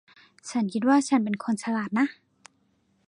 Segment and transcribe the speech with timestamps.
[0.49, 2.07] ฉันคิดว่าฉันเป็นคนฉลาดนะ